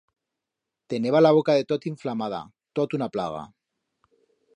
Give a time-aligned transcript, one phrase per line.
[0.93, 2.39] Teneba la boca de tot inflamada,
[2.81, 3.43] tot una plaga.